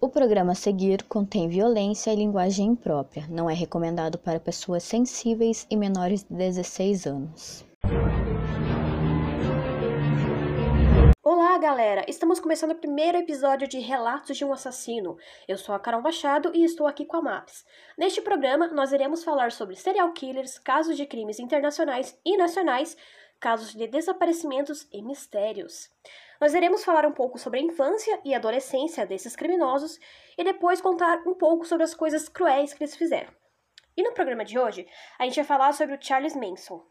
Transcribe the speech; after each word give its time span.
O 0.00 0.08
programa 0.08 0.52
a 0.52 0.54
seguir 0.54 1.02
contém 1.02 1.48
violência 1.48 2.12
e 2.12 2.16
linguagem 2.16 2.66
imprópria. 2.66 3.26
Não 3.28 3.50
é 3.50 3.52
recomendado 3.52 4.16
para 4.16 4.38
pessoas 4.38 4.84
sensíveis 4.84 5.66
e 5.68 5.76
menores 5.76 6.22
de 6.22 6.36
16 6.36 7.06
anos. 7.06 7.66
Olá, 11.20 11.58
galera! 11.58 12.04
Estamos 12.06 12.38
começando 12.38 12.70
o 12.70 12.76
primeiro 12.76 13.18
episódio 13.18 13.66
de 13.66 13.80
Relatos 13.80 14.36
de 14.36 14.44
um 14.44 14.52
Assassino. 14.52 15.16
Eu 15.48 15.58
sou 15.58 15.74
a 15.74 15.80
Carol 15.80 16.00
Machado 16.00 16.52
e 16.54 16.62
estou 16.62 16.86
aqui 16.86 17.04
com 17.04 17.16
a 17.16 17.22
MAPS. 17.22 17.66
Neste 17.98 18.20
programa, 18.20 18.68
nós 18.68 18.92
iremos 18.92 19.24
falar 19.24 19.50
sobre 19.50 19.74
serial 19.74 20.12
killers, 20.12 20.60
casos 20.60 20.96
de 20.96 21.06
crimes 21.06 21.40
internacionais 21.40 22.16
e 22.24 22.36
nacionais, 22.36 22.96
casos 23.40 23.74
de 23.74 23.88
desaparecimentos 23.88 24.86
e 24.92 25.02
mistérios. 25.02 25.90
Nós 26.40 26.54
iremos 26.54 26.84
falar 26.84 27.04
um 27.04 27.12
pouco 27.12 27.38
sobre 27.38 27.58
a 27.58 27.62
infância 27.62 28.20
e 28.24 28.32
adolescência 28.32 29.04
desses 29.04 29.34
criminosos 29.34 29.98
e 30.36 30.44
depois 30.44 30.80
contar 30.80 31.22
um 31.26 31.34
pouco 31.34 31.66
sobre 31.66 31.84
as 31.84 31.94
coisas 31.94 32.28
cruéis 32.28 32.72
que 32.72 32.84
eles 32.84 32.96
fizeram. 32.96 33.32
E 33.96 34.02
no 34.02 34.12
programa 34.12 34.44
de 34.44 34.56
hoje, 34.58 34.86
a 35.18 35.24
gente 35.24 35.34
vai 35.34 35.44
falar 35.44 35.72
sobre 35.72 35.96
o 35.96 35.98
Charles 36.00 36.36
Manson. 36.36 36.86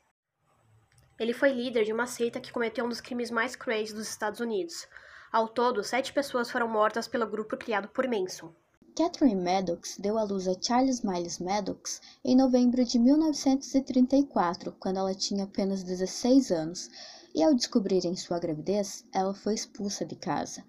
Ele 1.17 1.33
foi 1.33 1.51
líder 1.51 1.85
de 1.85 1.93
uma 1.93 2.05
seita 2.05 2.41
que 2.41 2.51
cometeu 2.51 2.85
um 2.85 2.89
dos 2.89 2.99
crimes 2.99 3.31
mais 3.31 3.55
cruéis 3.55 3.93
dos 3.93 4.09
Estados 4.09 4.41
Unidos. 4.41 4.85
Ao 5.31 5.47
todo, 5.47 5.83
sete 5.83 6.11
pessoas 6.11 6.51
foram 6.51 6.67
mortas 6.67 7.07
pelo 7.07 7.25
grupo 7.25 7.55
criado 7.55 7.87
por 7.87 8.05
Manson. 8.07 8.53
Catherine 8.97 9.41
Maddox 9.41 9.97
deu 9.97 10.17
à 10.17 10.23
luz 10.23 10.47
a 10.47 10.55
Charles 10.59 11.03
Miles 11.03 11.39
Maddox 11.39 12.01
em 12.25 12.35
novembro 12.35 12.83
de 12.83 12.97
1934, 12.97 14.75
quando 14.79 14.97
ela 14.97 15.13
tinha 15.13 15.43
apenas 15.43 15.83
16 15.83 16.51
anos, 16.51 16.89
e 17.37 17.43
ao 17.43 17.53
descobrirem 17.53 18.15
sua 18.15 18.39
gravidez, 18.39 19.05
ela 19.13 19.31
foi 19.31 19.53
expulsa 19.53 20.03
de 20.03 20.15
casa. 20.15 20.63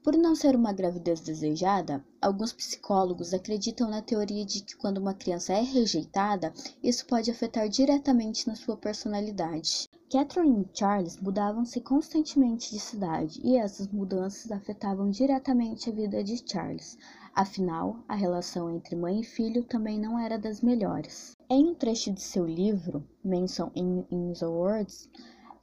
Por 0.00 0.16
não 0.16 0.36
ser 0.36 0.54
uma 0.54 0.72
gravidez 0.72 1.20
desejada, 1.20 2.04
alguns 2.22 2.52
psicólogos 2.52 3.34
acreditam 3.34 3.90
na 3.90 4.00
teoria 4.00 4.44
de 4.44 4.60
que 4.60 4.76
quando 4.76 4.98
uma 4.98 5.12
criança 5.12 5.54
é 5.54 5.60
rejeitada, 5.60 6.52
isso 6.80 7.04
pode 7.06 7.32
afetar 7.32 7.68
diretamente 7.68 8.46
na 8.46 8.54
sua 8.54 8.76
personalidade. 8.76 9.88
Catherine 10.08 10.62
e 10.62 10.78
Charles 10.78 11.16
mudavam-se 11.16 11.80
constantemente 11.80 12.70
de 12.70 12.78
cidade 12.78 13.40
e 13.42 13.56
essas 13.56 13.88
mudanças 13.88 14.52
afetavam 14.52 15.10
diretamente 15.10 15.90
a 15.90 15.92
vida 15.92 16.22
de 16.22 16.40
Charles. 16.48 16.96
Afinal, 17.34 17.96
a 18.06 18.14
relação 18.14 18.70
entre 18.70 18.94
mãe 18.94 19.18
e 19.18 19.24
filho 19.24 19.64
também 19.64 19.98
não 19.98 20.16
era 20.16 20.38
das 20.38 20.60
melhores. 20.60 21.36
Em 21.50 21.66
um 21.70 21.74
trecho 21.74 22.12
de 22.12 22.22
seu 22.22 22.46
livro, 22.46 23.04
Manson 23.24 23.72
in, 23.74 24.04
in 24.08 24.32
the 24.34 24.46
Words, 24.46 25.08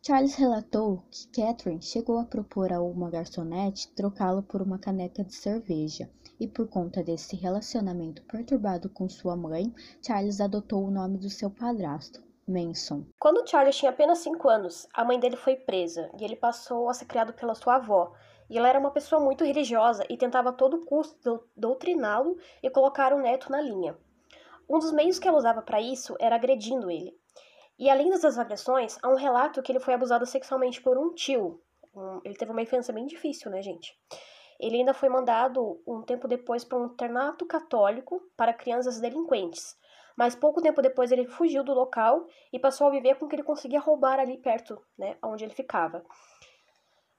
Charles 0.04 0.34
relatou 0.34 1.04
que 1.12 1.28
Catherine 1.28 1.80
chegou 1.80 2.18
a 2.18 2.26
propor 2.26 2.74
a 2.74 2.82
uma 2.82 3.12
garçonete 3.12 3.88
trocá-lo 3.94 4.42
por 4.42 4.60
uma 4.60 4.80
caneca 4.80 5.24
de 5.24 5.36
cerveja, 5.36 6.10
e 6.40 6.48
por 6.48 6.68
conta 6.68 7.04
desse 7.04 7.36
relacionamento 7.36 8.24
perturbado 8.24 8.90
com 8.90 9.08
sua 9.08 9.36
mãe, 9.36 9.72
Charles 10.02 10.42
adotou 10.42 10.84
o 10.84 10.90
nome 10.90 11.20
do 11.20 11.30
seu 11.30 11.52
padrasto, 11.52 12.20
Manson. 12.48 13.06
Quando 13.20 13.48
Charles 13.48 13.78
tinha 13.78 13.92
apenas 13.92 14.18
5 14.18 14.50
anos, 14.50 14.88
a 14.92 15.06
mãe 15.06 15.20
dele 15.20 15.36
foi 15.36 15.56
presa 15.56 16.10
e 16.20 16.24
ele 16.24 16.36
passou 16.36 16.90
a 16.90 16.96
ser 16.96 17.06
criado 17.06 17.34
pela 17.34 17.54
sua 17.54 17.76
avó. 17.76 18.12
E 18.50 18.58
ela 18.58 18.70
era 18.70 18.80
uma 18.80 18.90
pessoa 18.90 19.22
muito 19.22 19.44
religiosa 19.44 20.04
e 20.10 20.18
tentava 20.18 20.50
a 20.50 20.54
todo 20.54 20.84
custo 20.84 21.44
doutriná-lo 21.56 22.40
e 22.64 22.72
colocar 22.72 23.14
o 23.14 23.22
neto 23.22 23.52
na 23.52 23.62
linha. 23.62 23.96
Um 24.68 24.80
dos 24.80 24.92
meios 24.92 25.20
que 25.20 25.28
ela 25.28 25.38
usava 25.38 25.62
para 25.62 25.80
isso 25.80 26.16
era 26.20 26.36
agredindo 26.36 26.90
ele. 26.90 27.21
E 27.82 27.90
além 27.90 28.12
dessas 28.12 28.38
agressões, 28.38 29.00
há 29.02 29.10
um 29.10 29.16
relato 29.16 29.60
que 29.60 29.72
ele 29.72 29.80
foi 29.80 29.96
abusado 29.96 30.24
sexualmente 30.24 30.80
por 30.80 31.00
um 31.00 31.16
tio. 31.16 31.60
Um, 31.96 32.22
ele 32.24 32.36
teve 32.36 32.52
uma 32.52 32.62
infância 32.62 32.94
bem 32.94 33.08
difícil, 33.08 33.50
né, 33.50 33.60
gente? 33.64 34.00
Ele 34.60 34.78
ainda 34.78 34.94
foi 34.94 35.10
mandado 35.10 35.82
um 35.88 36.04
tempo 36.04 36.28
depois 36.28 36.64
para 36.64 36.78
um 36.78 36.86
internato 36.86 37.44
católico 37.44 38.22
para 38.38 38.54
crianças 38.54 39.00
delinquentes. 39.00 39.76
Mas 40.16 40.36
pouco 40.36 40.62
tempo 40.62 40.80
depois 40.80 41.12
ele 41.12 41.26
fugiu 41.26 41.64
do 41.64 41.74
local 41.74 42.28
e 42.54 42.60
passou 42.60 42.86
a 42.86 42.92
viver 42.92 43.16
com 43.16 43.26
o 43.26 43.28
que 43.28 43.34
ele 43.34 43.42
conseguia 43.42 43.80
roubar 43.80 44.20
ali 44.20 44.38
perto, 44.38 44.80
né, 44.96 45.18
onde 45.24 45.44
ele 45.44 45.56
ficava. 45.56 46.06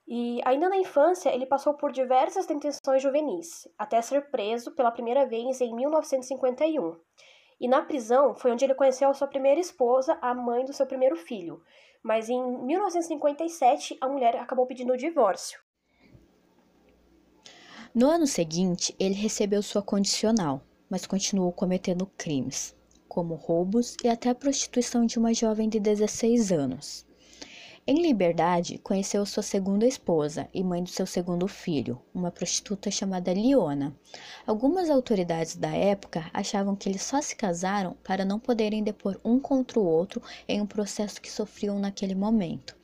E 0.07 0.41
ainda 0.45 0.69
na 0.69 0.77
infância, 0.77 1.35
ele 1.35 1.45
passou 1.45 1.75
por 1.75 1.91
diversas 1.91 2.47
detenções 2.47 3.03
juvenis, 3.03 3.67
até 3.77 4.01
ser 4.01 4.31
preso 4.31 4.71
pela 4.77 4.93
primeira 4.93 5.27
vez 5.27 5.61
em 5.61 5.75
1951. 5.75 7.01
E 7.63 7.69
na 7.69 7.81
prisão 7.81 8.35
foi 8.35 8.51
onde 8.51 8.65
ele 8.65 8.75
conheceu 8.75 9.09
a 9.09 9.15
sua 9.15 9.29
primeira 9.29 9.61
esposa, 9.61 10.19
a 10.21 10.35
mãe 10.35 10.65
do 10.65 10.73
seu 10.73 10.85
primeiro 10.85 11.15
filho. 11.15 11.63
Mas 12.03 12.29
em 12.29 12.43
1957, 12.67 13.97
a 14.01 14.09
mulher 14.09 14.35
acabou 14.35 14.67
pedindo 14.67 14.93
o 14.93 14.97
divórcio. 14.97 15.61
No 17.95 18.11
ano 18.11 18.27
seguinte, 18.27 18.97
ele 18.99 19.15
recebeu 19.15 19.63
sua 19.63 19.81
condicional, 19.81 20.61
mas 20.91 21.07
continuou 21.07 21.53
cometendo 21.53 22.11
crimes, 22.17 22.75
como 23.07 23.37
roubos 23.37 23.97
e 24.03 24.09
até 24.09 24.29
a 24.29 24.35
prostituição 24.35 25.07
de 25.07 25.17
uma 25.17 25.33
jovem 25.33 25.69
de 25.69 25.79
16 25.79 26.51
anos. 26.51 27.07
Em 27.85 28.01
liberdade, 28.01 28.79
conheceu 28.79 29.27
sua 29.27 29.43
segunda 29.43 29.85
esposa 29.85 30.49
e 30.55 30.63
mãe 30.63 30.85
do 30.85 30.89
seu 30.89 31.05
segundo 31.05 31.49
filho, 31.49 32.01
uma 32.15 32.31
prostituta 32.31 32.93
chamada 32.93 33.33
Liona. 33.33 33.93
Algumas 34.47 34.89
autoridades 34.89 35.57
da 35.57 35.75
época 35.75 36.31
achavam 36.33 36.77
que 36.77 36.89
eles 36.89 37.03
só 37.03 37.21
se 37.21 37.35
casaram 37.35 37.97
para 38.05 38.25
não 38.25 38.39
poderem 38.39 38.85
depor 38.85 39.21
um 39.25 39.41
contra 39.41 39.81
o 39.81 39.85
outro 39.85 40.23
em 40.47 40.61
um 40.61 40.67
processo 40.67 41.21
que 41.21 41.29
sofriam 41.29 41.77
naquele 41.81 42.15
momento. 42.15 42.77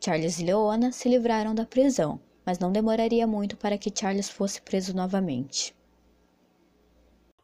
Charles 0.00 0.38
e 0.38 0.44
Leona 0.44 0.92
se 0.92 1.08
livraram 1.08 1.52
da 1.52 1.66
prisão, 1.66 2.20
mas 2.44 2.60
não 2.60 2.70
demoraria 2.70 3.26
muito 3.26 3.56
para 3.56 3.76
que 3.76 3.92
Charles 3.92 4.28
fosse 4.28 4.62
preso 4.62 4.94
novamente. 4.94 5.74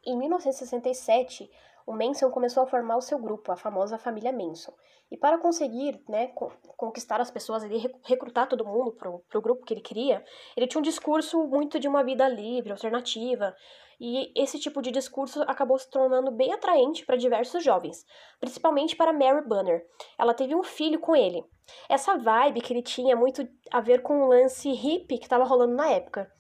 Em 0.07 0.17
1967, 0.17 1.51
o 1.87 1.93
Manson 1.93 2.31
começou 2.31 2.63
a 2.63 2.67
formar 2.67 2.97
o 2.97 3.01
seu 3.01 3.19
grupo, 3.19 3.51
a 3.53 3.57
famosa 3.57 3.99
família 3.99 4.33
Manson. 4.33 4.73
E 5.11 5.17
para 5.17 5.39
conseguir 5.39 6.03
né, 6.09 6.29
conquistar 6.77 7.21
as 7.21 7.31
pessoas 7.31 7.63
e 7.65 7.93
recrutar 8.05 8.49
todo 8.49 8.65
mundo 8.65 8.93
para 8.93 9.11
o 9.11 9.43
grupo 9.43 9.65
que 9.65 9.75
ele 9.75 9.83
queria, 9.83 10.25
ele 10.57 10.67
tinha 10.67 10.79
um 10.79 10.83
discurso 10.83 11.47
muito 11.47 11.79
de 11.79 11.87
uma 11.87 12.03
vida 12.03 12.27
livre, 12.29 12.73
alternativa. 12.73 13.55
E 14.01 14.33
esse 14.35 14.59
tipo 14.59 14.81
de 14.81 14.91
discurso 14.91 15.43
acabou 15.43 15.79
se 15.79 15.91
tornando 15.91 16.31
bem 16.31 16.53
atraente 16.53 17.05
para 17.05 17.17
diversos 17.17 17.63
jovens, 17.63 18.07
principalmente 18.41 18.97
para 18.97 19.13
Mary 19.13 19.47
Banner. 19.47 19.87
Ela 20.19 20.33
teve 20.33 20.55
um 20.55 20.63
filho 20.63 20.99
com 20.99 21.15
ele. 21.15 21.45
Essa 21.89 22.17
vibe 22.17 22.63
que 22.63 22.73
ele 22.73 22.83
tinha 22.83 23.15
muito 23.15 23.47
a 23.71 23.81
ver 23.81 24.03
com 24.03 24.23
o 24.23 24.29
lance 24.29 24.73
hippie 24.73 25.19
que 25.19 25.27
estava 25.27 25.45
rolando 25.45 25.75
na 25.75 25.91
época. 25.91 26.31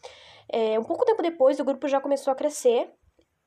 É, 0.50 0.78
um 0.78 0.84
pouco 0.84 1.04
tempo 1.04 1.22
depois, 1.22 1.60
o 1.60 1.64
grupo 1.64 1.86
já 1.86 2.00
começou 2.00 2.32
a 2.32 2.36
crescer 2.36 2.90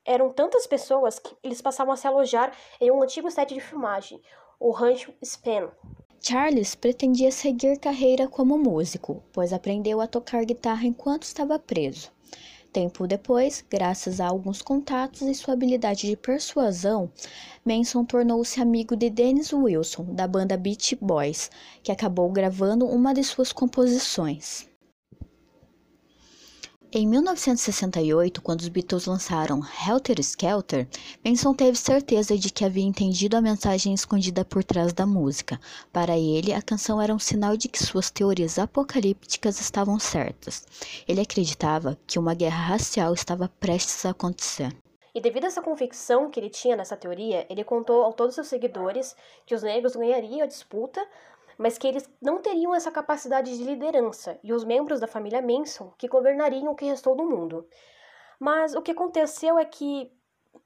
eram 0.06 0.32
tantas 0.32 0.66
pessoas 0.66 1.18
que 1.18 1.36
eles 1.42 1.60
passavam 1.60 1.92
a 1.92 1.96
se 1.96 2.06
alojar 2.06 2.52
em 2.80 2.90
um 2.90 3.02
antigo 3.02 3.30
set 3.30 3.52
de 3.52 3.60
filmagem, 3.60 4.22
o 4.58 4.70
Rancho 4.70 5.12
Span. 5.22 5.70
Charles 6.20 6.74
pretendia 6.74 7.30
seguir 7.30 7.78
carreira 7.78 8.26
como 8.26 8.56
músico, 8.56 9.22
pois 9.32 9.52
aprendeu 9.52 10.00
a 10.00 10.06
tocar 10.06 10.44
guitarra 10.44 10.86
enquanto 10.86 11.24
estava 11.24 11.58
preso. 11.58 12.10
Tempo 12.72 13.06
depois, 13.06 13.64
graças 13.70 14.20
a 14.20 14.26
alguns 14.26 14.60
contatos 14.60 15.22
e 15.22 15.34
sua 15.34 15.54
habilidade 15.54 16.06
de 16.06 16.16
persuasão, 16.16 17.10
Manson 17.64 18.04
tornou-se 18.04 18.60
amigo 18.60 18.94
de 18.94 19.08
Dennis 19.08 19.52
Wilson, 19.52 20.14
da 20.14 20.26
banda 20.26 20.56
Beach 20.56 20.96
Boys, 21.00 21.50
que 21.82 21.90
acabou 21.90 22.30
gravando 22.30 22.86
uma 22.86 23.14
de 23.14 23.24
suas 23.24 23.52
composições. 23.52 24.68
Em 26.98 27.06
1968, 27.06 28.40
quando 28.40 28.62
os 28.62 28.68
Beatles 28.68 29.04
lançaram 29.04 29.60
Helter 29.86 30.18
Skelter, 30.18 30.88
Manson 31.22 31.52
teve 31.52 31.76
certeza 31.76 32.38
de 32.38 32.50
que 32.50 32.64
havia 32.64 32.86
entendido 32.86 33.36
a 33.36 33.40
mensagem 33.42 33.92
escondida 33.92 34.46
por 34.46 34.64
trás 34.64 34.94
da 34.94 35.04
música. 35.04 35.60
Para 35.92 36.16
ele, 36.16 36.54
a 36.54 36.62
canção 36.62 36.98
era 36.98 37.14
um 37.14 37.18
sinal 37.18 37.54
de 37.54 37.68
que 37.68 37.84
suas 37.84 38.10
teorias 38.10 38.58
apocalípticas 38.58 39.60
estavam 39.60 39.98
certas. 39.98 40.66
Ele 41.06 41.20
acreditava 41.20 41.98
que 42.06 42.18
uma 42.18 42.32
guerra 42.32 42.68
racial 42.68 43.12
estava 43.12 43.46
prestes 43.60 44.06
a 44.06 44.10
acontecer. 44.12 44.74
E 45.14 45.20
devido 45.20 45.44
a 45.44 45.48
essa 45.48 45.60
convicção 45.60 46.30
que 46.30 46.40
ele 46.40 46.48
tinha 46.48 46.76
nessa 46.76 46.96
teoria, 46.96 47.46
ele 47.50 47.62
contou 47.62 48.06
a 48.06 48.12
todos 48.12 48.34
seus 48.34 48.48
seguidores 48.48 49.14
que 49.44 49.54
os 49.54 49.62
negros 49.62 49.96
ganhariam 49.96 50.42
a 50.42 50.46
disputa, 50.46 51.06
mas 51.58 51.78
que 51.78 51.86
eles 51.86 52.08
não 52.20 52.40
teriam 52.40 52.74
essa 52.74 52.90
capacidade 52.90 53.56
de 53.56 53.64
liderança 53.64 54.38
e 54.42 54.52
os 54.52 54.64
membros 54.64 55.00
da 55.00 55.06
família 55.06 55.42
Manson 55.42 55.92
que 55.98 56.08
governariam 56.08 56.72
o 56.72 56.76
que 56.76 56.84
restou 56.84 57.16
do 57.16 57.24
mundo. 57.24 57.66
Mas 58.38 58.74
o 58.74 58.82
que 58.82 58.90
aconteceu 58.90 59.58
é 59.58 59.64
que 59.64 60.10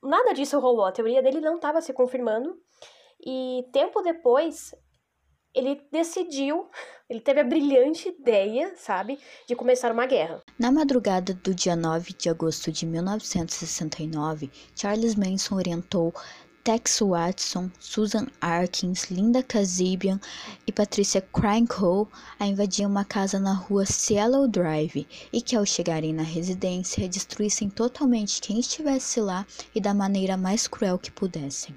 nada 0.02 0.32
disso 0.32 0.58
rolou, 0.58 0.84
a 0.84 0.92
teoria 0.92 1.22
dele 1.22 1.40
não 1.40 1.56
estava 1.56 1.80
se 1.80 1.92
confirmando, 1.92 2.58
e 3.24 3.66
tempo 3.72 4.00
depois 4.02 4.74
ele 5.54 5.80
decidiu, 5.90 6.68
ele 7.08 7.20
teve 7.20 7.40
a 7.40 7.44
brilhante 7.44 8.08
ideia, 8.08 8.72
sabe, 8.76 9.18
de 9.46 9.56
começar 9.56 9.92
uma 9.92 10.06
guerra. 10.06 10.42
Na 10.58 10.70
madrugada 10.70 11.34
do 11.34 11.54
dia 11.54 11.76
9 11.76 12.12
de 12.14 12.28
agosto 12.28 12.70
de 12.70 12.86
1969, 12.86 14.50
Charles 14.74 15.14
Manson 15.14 15.56
orientou 15.56 16.12
Tex 16.62 17.00
Watson, 17.00 17.70
Susan 17.80 18.26
Arkins, 18.38 19.10
Linda 19.10 19.42
Kazibian 19.42 20.20
e 20.66 20.72
Patricia 20.72 21.22
Crankle 21.22 22.06
a 22.38 22.46
invadiam 22.46 22.90
uma 22.90 23.04
casa 23.04 23.38
na 23.40 23.54
rua 23.54 23.86
Cielo 23.86 24.46
Drive 24.46 25.06
e 25.32 25.40
que 25.40 25.56
ao 25.56 25.64
chegarem 25.64 26.12
na 26.12 26.22
residência 26.22 27.08
destruíssem 27.08 27.70
totalmente 27.70 28.42
quem 28.42 28.60
estivesse 28.60 29.20
lá 29.22 29.46
e 29.74 29.80
da 29.80 29.94
maneira 29.94 30.36
mais 30.36 30.68
cruel 30.68 30.98
que 30.98 31.10
pudessem. 31.10 31.74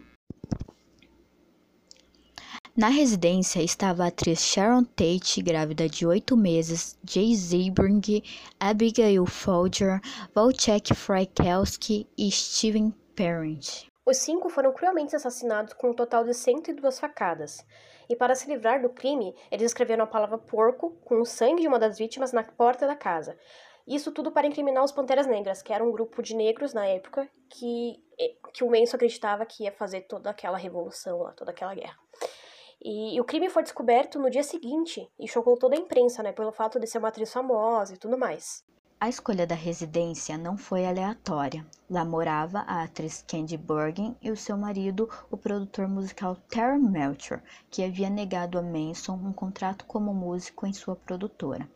Na 2.75 2.89
residência 2.89 3.61
estava 3.61 4.03
a 4.03 4.07
atriz 4.07 4.41
Sharon 4.41 4.83
Tate, 4.83 5.41
grávida 5.41 5.87
de 5.87 6.05
oito 6.05 6.35
meses, 6.35 6.97
Jay 7.07 7.33
Zabring, 7.35 8.23
Abigail 8.59 9.25
Folger, 9.27 10.01
Wojciech 10.35 10.93
Frykowski 10.93 12.05
e 12.17 12.29
Steven 12.31 12.93
Parent. 13.15 13.92
Os 14.05 14.17
cinco 14.17 14.49
foram 14.49 14.73
cruelmente 14.73 15.15
assassinados 15.15 15.73
com 15.73 15.91
um 15.91 15.93
total 15.93 16.25
de 16.25 16.33
102 16.33 16.99
facadas. 16.99 17.65
E 18.09 18.15
para 18.15 18.35
se 18.35 18.47
livrar 18.47 18.81
do 18.81 18.89
crime, 18.89 19.33
eles 19.49 19.67
escreveram 19.67 20.03
a 20.03 20.07
palavra 20.07 20.37
porco 20.37 20.91
com 21.05 21.21
o 21.21 21.25
sangue 21.25 21.61
de 21.61 21.67
uma 21.67 21.79
das 21.79 21.97
vítimas 21.97 22.33
na 22.33 22.43
porta 22.43 22.85
da 22.85 22.95
casa. 22.95 23.37
Isso 23.87 24.11
tudo 24.11 24.31
para 24.31 24.47
incriminar 24.47 24.83
os 24.83 24.91
Panteras 24.91 25.25
Negras, 25.25 25.61
que 25.61 25.71
era 25.71 25.83
um 25.83 25.91
grupo 25.91 26.21
de 26.21 26.35
negros 26.35 26.73
na 26.73 26.85
época 26.85 27.29
que, 27.49 28.01
eh, 28.19 28.35
que 28.53 28.63
o 28.63 28.69
Manson 28.69 28.95
acreditava 28.95 29.45
que 29.45 29.63
ia 29.63 29.71
fazer 29.71 30.01
toda 30.01 30.29
aquela 30.29 30.57
revolução, 30.57 31.33
toda 31.35 31.51
aquela 31.51 31.73
guerra. 31.73 31.97
E, 32.81 33.15
e, 33.15 33.21
o 33.21 33.25
crime 33.25 33.49
foi 33.49 33.63
descoberto 33.63 34.19
no 34.19 34.29
dia 34.29 34.43
seguinte 34.43 35.09
e 35.17 35.27
chocou 35.27 35.57
toda 35.57 35.75
a 35.75 35.79
imprensa, 35.79 36.21
né, 36.21 36.33
pelo 36.33 36.51
fato 36.51 36.79
de 36.79 36.87
ser 36.87 36.97
uma 36.97 37.07
atriz 37.07 37.31
famosa 37.31 37.93
e 37.93 37.97
tudo 37.97 38.17
mais. 38.17 38.65
A 39.03 39.09
escolha 39.09 39.45
da 39.45 39.53
residência 39.53 40.37
não 40.37 40.55
foi 40.55 40.85
aleatória. 40.85 41.65
Lá 41.89 42.05
morava 42.05 42.59
a 42.59 42.83
atriz 42.83 43.21
Candy 43.27 43.57
Bergen 43.57 44.15
e 44.21 44.31
o 44.31 44.37
seu 44.37 44.55
marido, 44.55 45.09
o 45.29 45.35
produtor 45.35 45.89
musical 45.89 46.37
Terry 46.47 46.79
Melcher, 46.79 47.43
que 47.69 47.83
havia 47.83 48.09
negado 48.09 48.57
a 48.57 48.61
Manson 48.61 49.15
um 49.15 49.33
contrato 49.33 49.83
como 49.83 50.13
músico 50.13 50.65
em 50.65 50.71
sua 50.71 50.95
produtora. 50.95 51.69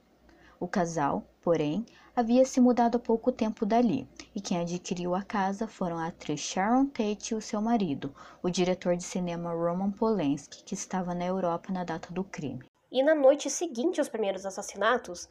O 0.57 0.69
casal, 0.69 1.21
porém, 1.41 1.85
havia 2.15 2.45
se 2.45 2.61
mudado 2.61 2.95
há 2.95 2.99
pouco 3.01 3.29
tempo 3.29 3.65
dali, 3.65 4.07
e 4.33 4.39
quem 4.39 4.61
adquiriu 4.61 5.13
a 5.13 5.21
casa 5.21 5.67
foram 5.67 5.97
a 5.97 6.07
atriz 6.07 6.39
Sharon 6.39 6.85
Tate 6.85 7.33
e 7.33 7.35
o 7.35 7.41
seu 7.41 7.61
marido, 7.61 8.15
o 8.41 8.49
diretor 8.49 8.95
de 8.95 9.03
cinema 9.03 9.51
Roman 9.51 9.91
Polanski, 9.91 10.63
que 10.63 10.75
estava 10.75 11.13
na 11.13 11.25
Europa 11.25 11.73
na 11.73 11.83
data 11.83 12.07
do 12.09 12.23
crime. 12.23 12.63
E 12.89 13.03
na 13.03 13.13
noite 13.13 13.49
seguinte 13.49 13.99
aos 13.99 14.07
primeiros 14.07 14.45
assassinatos, 14.45 15.27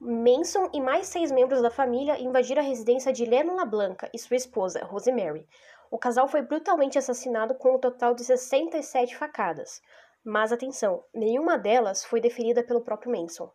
Manson 0.00 0.70
e 0.72 0.80
mais 0.80 1.08
seis 1.08 1.30
membros 1.30 1.60
da 1.60 1.70
família 1.70 2.18
invadiram 2.18 2.62
a 2.62 2.64
residência 2.64 3.12
de 3.12 3.26
Lena 3.26 3.52
LaBlanca 3.52 4.08
e 4.14 4.18
sua 4.18 4.36
esposa, 4.36 4.82
Rosemary. 4.82 5.46
O 5.90 5.98
casal 5.98 6.26
foi 6.26 6.40
brutalmente 6.40 6.98
assassinado 6.98 7.54
com 7.54 7.74
um 7.74 7.78
total 7.78 8.14
de 8.14 8.24
67 8.24 9.14
facadas. 9.14 9.82
Mas 10.24 10.52
atenção, 10.52 11.04
nenhuma 11.12 11.58
delas 11.58 12.02
foi 12.02 12.18
deferida 12.18 12.64
pelo 12.64 12.80
próprio 12.80 13.12
Manson. 13.12 13.52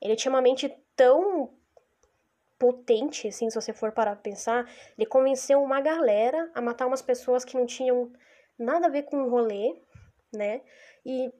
Ele 0.00 0.14
tinha 0.14 0.30
uma 0.30 0.40
mente 0.40 0.72
tão 0.94 1.52
potente, 2.56 3.26
assim, 3.26 3.50
se 3.50 3.60
você 3.60 3.72
for 3.72 3.90
parar 3.90 4.12
pra 4.12 4.22
pensar, 4.22 4.70
ele 4.96 5.06
convenceu 5.06 5.60
uma 5.60 5.80
galera 5.80 6.48
a 6.54 6.60
matar 6.60 6.86
umas 6.86 7.02
pessoas 7.02 7.44
que 7.44 7.56
não 7.56 7.66
tinham 7.66 8.12
nada 8.56 8.86
a 8.86 8.90
ver 8.90 9.02
com 9.02 9.22
o 9.22 9.30
rolê, 9.30 9.80
né? 10.32 10.60
E 11.04 11.32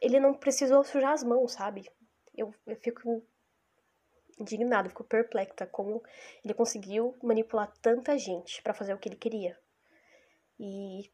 ele 0.00 0.18
não 0.20 0.32
precisou 0.32 0.84
sujar 0.84 1.12
as 1.12 1.24
mãos, 1.24 1.52
sabe? 1.52 1.90
Eu, 2.36 2.54
eu 2.66 2.76
fico 2.76 3.22
indignada, 4.38 4.88
fico 4.88 5.04
perplexa 5.04 5.66
como 5.66 6.02
ele 6.44 6.54
conseguiu 6.54 7.16
manipular 7.22 7.72
tanta 7.80 8.18
gente 8.18 8.62
para 8.62 8.74
fazer 8.74 8.94
o 8.94 8.98
que 8.98 9.08
ele 9.08 9.16
queria. 9.16 9.58
E, 10.58 11.10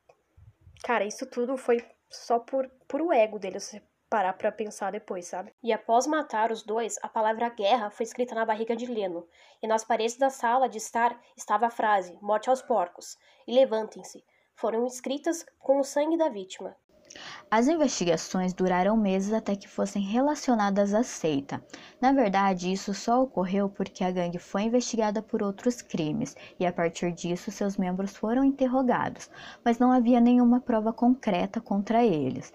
cara, 0.83 1.05
isso 1.05 1.27
tudo 1.27 1.57
foi 1.57 1.85
só 2.11 2.39
por, 2.39 2.69
por 2.89 3.01
o 3.01 3.13
ego 3.13 3.39
dele, 3.39 3.61
você 3.61 3.83
parar 4.13 4.35
pra 4.35 4.53
pensar 4.53 4.93
depois, 4.93 5.27
sabe? 5.27 5.55
E 5.63 5.73
após 5.73 6.07
matar 6.07 6.53
os 6.53 6.63
dois, 6.63 6.99
a 7.03 7.09
palavra 7.09 7.49
guerra 7.49 7.91
foi 7.91 8.05
escrita 8.05 8.35
na 8.35 8.45
barriga 8.45 8.77
de 8.77 8.85
Leno, 8.85 9.27
e 9.63 9.67
nas 9.67 9.85
paredes 9.85 10.19
da 10.19 10.29
sala 10.29 10.69
de 10.69 10.77
estar 10.77 11.19
estava 11.35 11.67
a 11.67 11.71
frase 11.71 12.19
morte 12.21 12.51
aos 12.51 12.61
porcos, 12.61 13.17
e 13.47 13.55
levantem-se, 13.55 14.23
foram 14.55 14.85
escritas 14.85 15.47
com 15.59 15.81
o 15.81 15.85
sangue 15.85 16.19
da 16.19 16.29
vítima. 16.29 16.77
As 17.54 17.69
investigações 17.69 18.54
duraram 18.54 18.96
meses 18.96 19.31
até 19.31 19.54
que 19.54 19.69
fossem 19.69 20.00
relacionadas 20.02 20.94
à 20.94 21.02
seita. 21.02 21.62
Na 22.00 22.10
verdade, 22.10 22.72
isso 22.72 22.94
só 22.94 23.22
ocorreu 23.22 23.69
porque 23.69 24.02
a 24.02 24.10
gangue 24.10 24.38
foi 24.38 24.62
investigada 24.62 25.20
por 25.20 25.43
outros 25.43 25.82
crimes 25.82 26.34
e 26.58 26.64
a 26.64 26.72
partir 26.72 27.12
disso 27.12 27.50
seus 27.50 27.76
membros 27.76 28.16
foram 28.16 28.43
interrogados, 28.43 29.28
mas 29.62 29.78
não 29.78 29.93
havia 29.93 30.19
nenhuma 30.19 30.60
prova 30.60 30.94
concreta 30.94 31.60
contra 31.60 32.02
eles. 32.02 32.50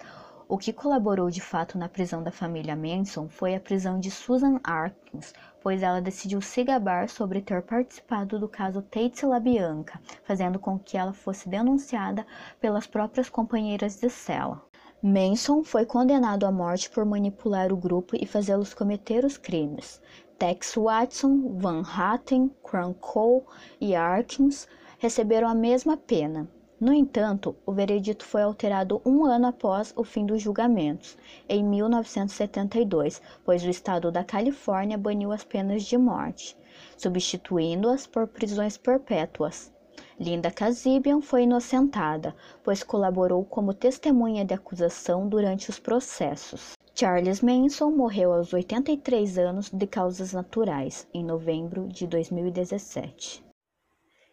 O 0.49 0.57
que 0.57 0.73
colaborou 0.73 1.29
de 1.29 1.41
fato 1.41 1.77
na 1.77 1.87
prisão 1.87 2.23
da 2.23 2.31
família 2.31 2.75
Manson 2.75 3.29
foi 3.29 3.53
a 3.53 3.59
prisão 3.59 3.99
de 3.99 4.09
Susan 4.09 4.59
Arkins, 4.63 5.31
pois 5.61 5.83
ela 5.83 6.01
decidiu 6.01 6.41
se 6.41 6.63
gabar 6.63 7.07
sobre 7.07 7.41
ter 7.41 7.61
participado 7.61 8.39
do 8.39 8.47
caso 8.47 8.81
Tate 8.81 9.27
LaBianca, 9.27 10.01
fazendo 10.23 10.57
com 10.57 10.79
que 10.79 10.97
ela 10.97 11.13
fosse 11.13 11.47
denunciada 11.47 12.25
pelas 12.59 12.87
próprias 12.87 13.29
companheiras 13.29 13.99
de 13.99 14.09
cela. 14.09 14.66
Manson 15.01 15.63
foi 15.63 15.85
condenado 15.85 16.45
à 16.45 16.51
morte 16.51 16.89
por 16.89 17.05
manipular 17.05 17.71
o 17.71 17.77
grupo 17.77 18.15
e 18.15 18.25
fazê-los 18.25 18.73
cometer 18.73 19.23
os 19.23 19.37
crimes. 19.37 20.01
Tex 20.39 20.75
Watson, 20.75 21.57
Van 21.57 21.81
Hatten, 21.81 22.51
Crankle 22.63 23.43
e 23.79 23.95
Arkins 23.95 24.67
receberam 24.99 25.47
a 25.47 25.55
mesma 25.55 25.97
pena, 25.97 26.49
no 26.79 26.93
entanto, 26.93 27.55
o 27.65 27.71
veredito 27.71 28.23
foi 28.23 28.43
alterado 28.43 29.01
um 29.03 29.25
ano 29.25 29.47
após 29.47 29.91
o 29.95 30.03
fim 30.03 30.27
dos 30.27 30.43
julgamentos, 30.43 31.17
em 31.49 31.63
1972, 31.63 33.19
pois 33.43 33.63
o 33.63 33.69
estado 33.69 34.11
da 34.11 34.23
Califórnia 34.23 34.95
baniu 34.95 35.31
as 35.31 35.43
penas 35.43 35.81
de 35.83 35.97
morte, 35.97 36.55
substituindo-as 36.95 38.05
por 38.05 38.27
prisões 38.27 38.77
perpétuas. 38.77 39.73
Linda 40.19 40.49
Kazibian 40.49 41.21
foi 41.21 41.43
inocentada, 41.43 42.35
pois 42.63 42.81
colaborou 42.81 43.45
como 43.45 43.71
testemunha 43.71 44.43
de 44.43 44.53
acusação 44.53 45.29
durante 45.29 45.69
os 45.69 45.77
processos. 45.77 46.73
Charles 46.95 47.41
Manson 47.41 47.91
morreu 47.91 48.33
aos 48.33 48.51
83 48.51 49.37
anos 49.37 49.69
de 49.69 49.85
causas 49.85 50.33
naturais, 50.33 51.07
em 51.13 51.23
novembro 51.23 51.87
de 51.87 52.07
2017. 52.07 53.45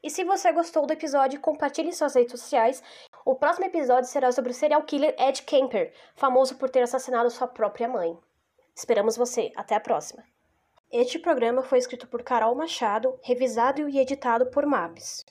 E 0.03 0.09
se 0.09 0.25
você 0.25 0.51
gostou 0.53 0.87
do 0.87 0.93
episódio, 0.95 1.39
compartilhe 1.41 1.89
em 1.89 1.93
suas 1.93 2.15
redes 2.15 2.33
sociais. 2.33 2.83
O 3.23 3.35
próximo 3.35 3.67
episódio 3.67 4.09
será 4.09 4.33
sobre 4.33 4.53
o 4.53 4.55
serial 4.55 4.83
killer 4.85 5.15
Ed 5.19 5.43
Kemper, 5.43 5.93
famoso 6.15 6.57
por 6.57 6.71
ter 6.71 6.83
assassinado 6.83 7.31
sua 7.31 7.47
própria 7.47 7.89
mãe. 7.89 8.17
Esperamos 8.75 9.19
você. 9.19 9.53
Até 9.55 9.75
a 9.75 9.81
próxima. 9.81 10.25
Este 10.91 11.19
programa 11.19 11.63
foi 11.63 11.79
escrito 11.79 12.07
por 12.07 12.23
Carol 12.23 12.55
Machado, 12.55 13.19
revisado 13.23 13.87
e 13.87 13.99
editado 13.99 14.47
por 14.47 14.65
Mabs. 14.65 15.25